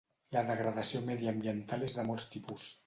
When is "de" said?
2.01-2.09